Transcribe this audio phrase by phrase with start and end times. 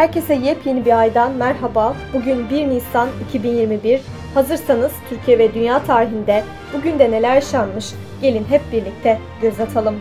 [0.00, 1.94] Herkese yepyeni bir aydan merhaba.
[2.12, 4.00] Bugün 1 Nisan 2021.
[4.34, 6.44] Hazırsanız Türkiye ve dünya tarihinde
[6.74, 7.86] bugün de neler yaşanmış?
[8.22, 9.94] Gelin hep birlikte göz atalım.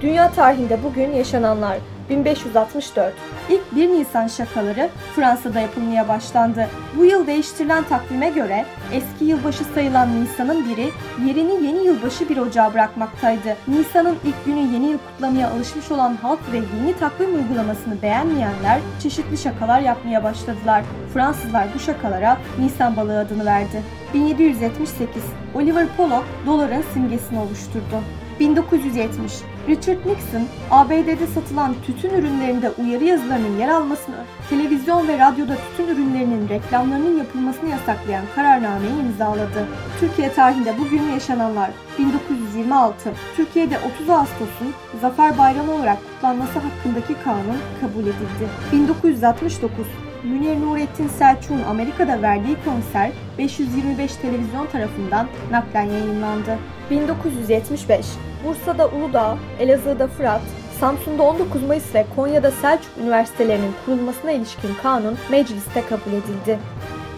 [0.00, 1.78] Dünya tarihinde bugün yaşananlar
[2.10, 3.14] 1564.
[3.50, 6.68] İlk 1 Nisan şakaları Fransa'da yapılmaya başlandı.
[6.96, 10.90] Bu yıl değiştirilen takvime göre eski yılbaşı sayılan Nisan'ın biri
[11.26, 13.56] yerini yeni yılbaşı bir ocağa bırakmaktaydı.
[13.68, 19.38] Nisan'ın ilk günü yeni yıl kutlamaya alışmış olan halk ve yeni takvim uygulamasını beğenmeyenler çeşitli
[19.38, 20.84] şakalar yapmaya başladılar.
[21.14, 23.82] Fransızlar bu şakalara Nisan balığı adını verdi.
[24.14, 25.22] 1778
[25.54, 28.02] Oliver Pollock doların simgesini oluşturdu.
[28.40, 29.32] 1970
[29.68, 34.16] Richard Nixon, ABD'de satılan tütün ürünlerinde uyarı yazılarının yer almasını,
[34.50, 39.68] televizyon ve radyoda tütün ürünlerinin reklamlarının yapılmasını yasaklayan kararnameyi imzaladı.
[40.00, 48.02] Türkiye tarihinde bugün yaşananlar 1926 Türkiye'de 30 Ağustos'un Zafer Bayramı olarak kutlanması hakkındaki kanun kabul
[48.02, 48.48] edildi.
[48.72, 49.86] 1969
[50.24, 56.58] Münir Nurettin Selçuk'un Amerika'da verdiği konser 525 televizyon tarafından naklen yayınlandı.
[56.90, 58.06] 1975
[58.44, 60.40] Bursa'da Uludağ, Elazığ'da Fırat,
[60.80, 66.58] Samsun'da 19 Mayıs ve Konya'da Selçuk Üniversitelerinin kurulmasına ilişkin kanun mecliste kabul edildi.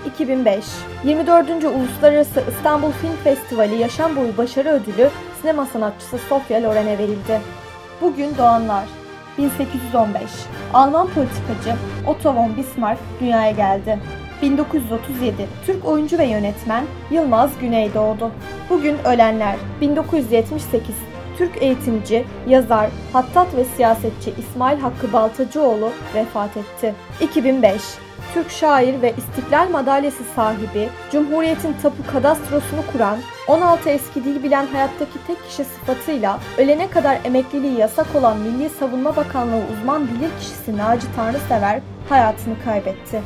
[0.07, 0.65] 2005
[1.05, 1.65] 24.
[1.65, 5.11] Uluslararası İstanbul Film Festivali Yaşam Boyu Başarı Ödülü
[5.41, 7.41] sinema sanatçısı Sofia Loren'e verildi.
[8.01, 8.85] Bugün doğanlar
[9.39, 10.31] 1815
[10.75, 13.99] Alman politikacı Otto von Bismarck dünyaya geldi.
[14.43, 18.31] 1937 Türk oyuncu ve yönetmen Yılmaz Güneydoğdu.
[18.71, 20.95] Bugün ölenler 1978
[21.39, 26.95] Türk eğitimci, yazar, hattat ve siyasetçi İsmail Hakkı Baltacıoğlu vefat etti.
[27.21, 27.83] 2005
[28.35, 33.19] Türk şair ve İstiklal Madalyası sahibi, Cumhuriyet'in tapu kadastrosunu kuran,
[33.49, 39.17] 16 eski dil bilen hayattaki tek kişi sıfatıyla ölene kadar emekliliği yasak olan Milli Savunma
[39.17, 43.23] Bakanlığı uzman bilirkişisi Naci Tanrısever hayatını kaybetti.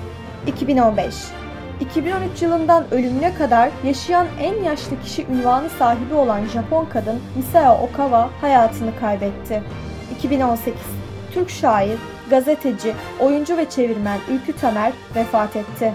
[0.47, 1.15] 2015
[1.81, 8.31] 2013 yılından ölümüne kadar yaşayan en yaşlı kişi ünvanı sahibi olan Japon kadın Misao Okawa
[8.41, 9.62] hayatını kaybetti.
[10.19, 10.75] 2018
[11.34, 11.99] Türk şair,
[12.31, 15.93] gazeteci, oyuncu ve çevirmen Ülkü Tamer vefat etti.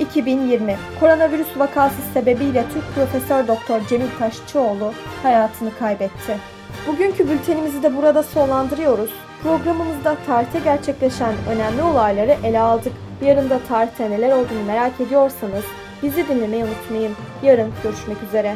[0.00, 4.92] 2020 Koronavirüs vakası sebebiyle Türk Profesör Doktor Cemil Taşçıoğlu
[5.22, 6.38] hayatını kaybetti.
[6.86, 9.10] Bugünkü bültenimizi de burada sonlandırıyoruz.
[9.42, 12.92] Programımızda tarihte gerçekleşen önemli olayları ele aldık.
[13.22, 15.64] Yarın da tarihte neler olduğunu merak ediyorsanız
[16.02, 17.12] bizi dinlemeyi unutmayın.
[17.42, 18.54] Yarın görüşmek üzere.